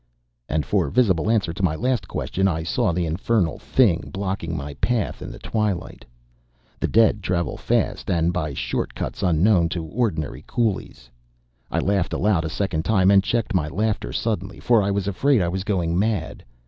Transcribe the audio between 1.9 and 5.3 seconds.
question I saw the infernal Thing blocking my path